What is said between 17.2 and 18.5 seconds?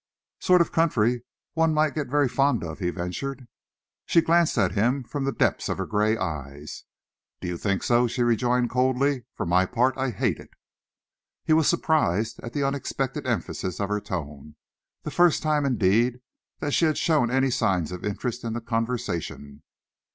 any signs of interest